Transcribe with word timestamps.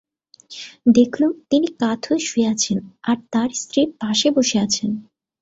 দেখল, 0.97 1.21
তিনি 1.49 1.67
কাত 1.81 1.99
হয়ে 2.07 2.21
শুয়ে 2.27 2.51
আছেন 2.53 2.77
আর 3.03 3.17
তাঁর 3.33 3.49
স্ত্রী 3.61 3.81
পাশে 4.01 4.27
বসে 4.37 4.57
আছেন। 4.65 4.91